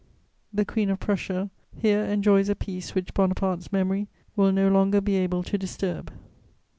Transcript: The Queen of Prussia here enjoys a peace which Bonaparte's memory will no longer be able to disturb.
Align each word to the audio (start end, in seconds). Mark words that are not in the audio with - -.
The 0.51 0.65
Queen 0.65 0.89
of 0.89 0.99
Prussia 0.99 1.51
here 1.75 2.03
enjoys 2.03 2.49
a 2.49 2.55
peace 2.55 2.95
which 2.95 3.13
Bonaparte's 3.13 3.71
memory 3.71 4.07
will 4.35 4.51
no 4.51 4.67
longer 4.67 4.99
be 4.99 5.13
able 5.17 5.43
to 5.43 5.59
disturb. 5.59 6.11